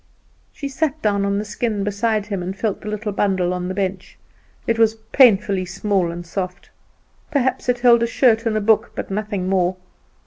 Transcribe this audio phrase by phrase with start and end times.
[0.51, 3.75] She sat down on the skin beside him, and felt the little bundle on the
[3.75, 4.17] bench;
[4.65, 6.71] it was painfully small and soft.
[7.29, 9.75] Perhaps it held a shirt and a book, but nothing more.